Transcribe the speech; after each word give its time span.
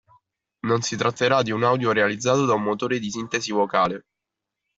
Non 0.61 0.81
si 0.81 0.97
tratterà 0.97 1.43
di 1.43 1.51
un 1.51 1.61
audio 1.63 1.91
realizzato 1.91 2.45
da 2.47 2.55
un 2.55 2.63
motore 2.63 2.97
di 2.97 3.11
sintesi 3.11 3.51
vocale. 3.51 4.07